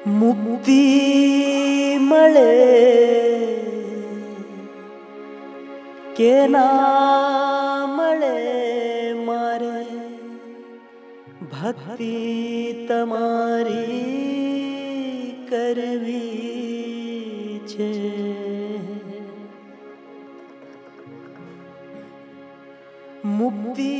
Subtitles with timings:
[0.00, 2.52] મુક્તિ મળે
[6.16, 8.38] કે ના મળે
[9.26, 9.84] મારે
[11.52, 12.16] ભક્તિ
[12.88, 13.76] તમારી
[15.50, 16.40] કરવી
[17.68, 17.92] છે
[23.30, 23.92] મુક્તિ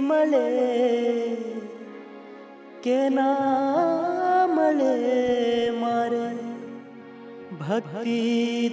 [0.00, 0.46] મળે
[2.82, 4.07] કે ના
[4.68, 6.26] મળે મારે
[7.60, 8.20] ભક્તિ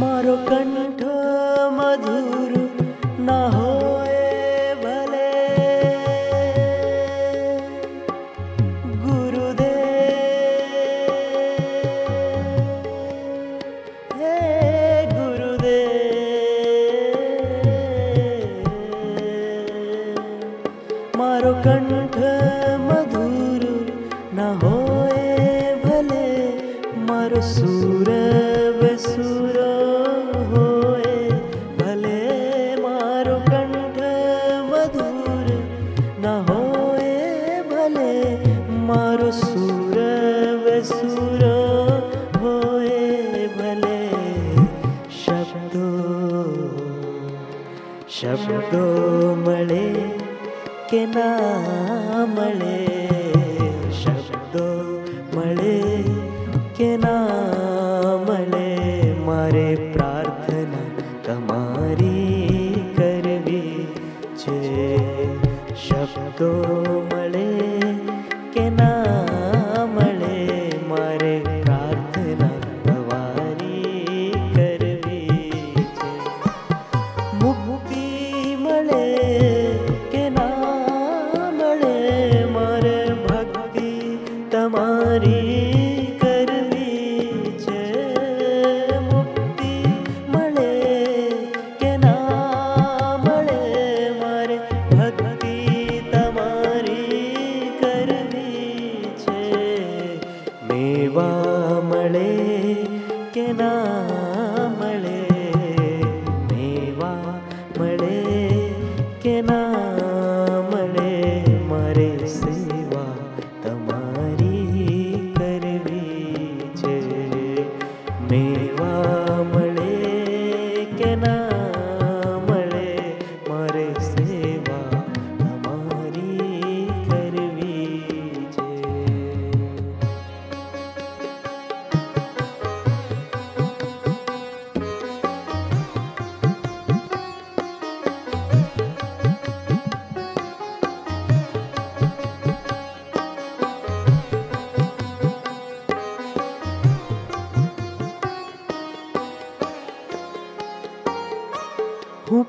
[0.00, 1.04] મારો કંઠ
[1.76, 2.52] મધુર
[3.26, 5.30] ના હોય ભલે.
[9.04, 9.76] ગુરુદે
[14.20, 14.34] હે
[15.14, 16.04] ગુરુદેવ,
[21.20, 22.20] મારો કંઠ
[22.86, 23.64] મધુર
[24.38, 26.26] ના હોય ભલે.
[27.08, 28.25] મારો સૂરજ
[48.46, 48.82] શબ્દો
[49.34, 49.86] મળે
[50.88, 52.95] કે ના મળે
[103.36, 104.25] के ना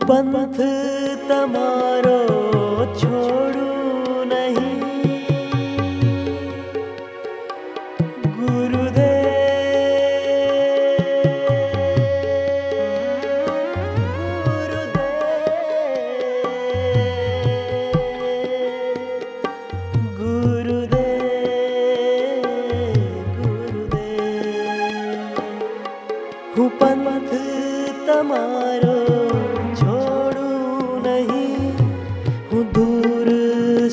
[0.08, 0.60] પંથ
[1.28, 2.20] તમારો
[2.96, 3.47] છો?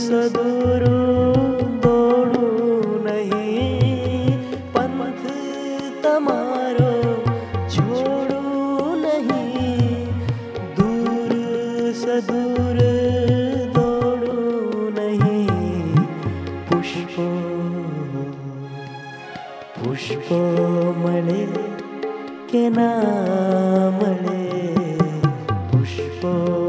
[0.04, 4.40] સદોરું દોડું નહીં
[4.72, 5.24] પંથ
[6.02, 6.90] તમારો
[7.66, 10.08] છોડું નહીં
[10.76, 11.32] દૂર
[11.94, 12.78] સદૂર
[13.74, 15.96] દોડું નહીં
[16.68, 17.28] પુષ્પો
[19.78, 20.40] પુષ્પો
[21.00, 21.42] મળે
[22.50, 24.38] કે ના મળે
[25.70, 26.63] પુષ્પો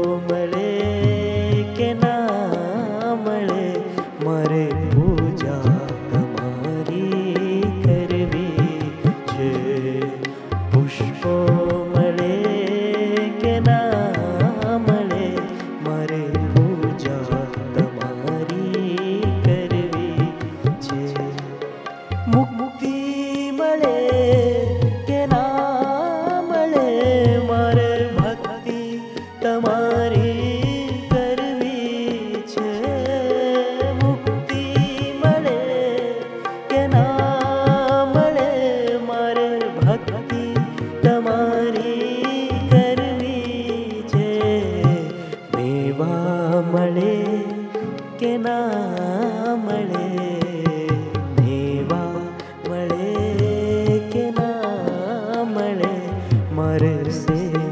[56.96, 57.65] merecer.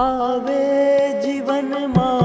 [0.00, 0.60] આવે
[1.22, 2.19] જીવનમાં.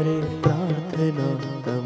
[0.00, 1.79] करे प्रार्थना।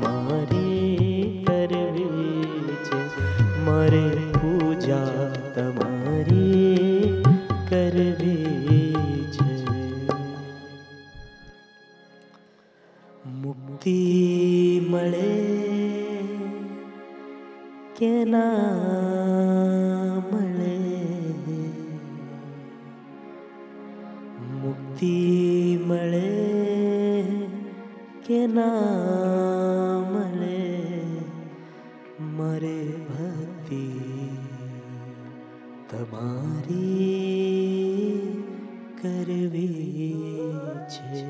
[40.87, 41.23] છે.